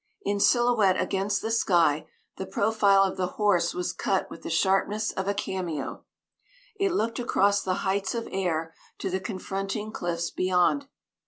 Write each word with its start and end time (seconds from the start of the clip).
In 0.23 0.39
silhouette 0.39 0.99
against 0.99 1.43
the 1.43 1.51
sky, 1.51 2.07
the 2.37 2.47
profile 2.47 3.03
of 3.03 3.17
the 3.17 3.27
horse 3.37 3.75
was 3.75 3.93
cut 3.93 4.31
with 4.31 4.41
the 4.41 4.49
sharpness 4.49 5.11
of 5.11 5.27
a 5.27 5.35
cameo; 5.35 6.05
it 6.79 6.91
looked 6.91 7.19
across 7.19 7.61
the 7.61 7.75
heights 7.85 8.15
of 8.15 8.27
air 8.31 8.73
to 8.97 9.11
the 9.11 9.19
confronting 9.19 9.91
cliffs 9.91 10.31
beyond. 10.31 10.87